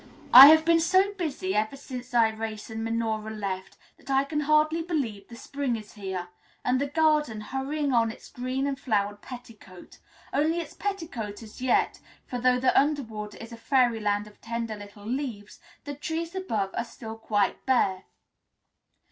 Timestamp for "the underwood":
12.59-13.35